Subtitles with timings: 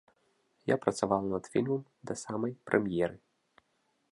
[0.73, 1.81] Я працавала над фільмам
[2.13, 3.17] да самай прэм'еры.